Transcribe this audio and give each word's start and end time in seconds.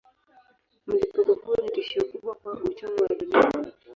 Mlipuko 0.87 1.33
huo 1.33 1.55
ni 1.63 1.69
tishio 1.71 2.03
kubwa 2.03 2.35
kwa 2.35 2.53
uchumi 2.53 3.01
wa 3.01 3.07
dunia. 3.15 3.71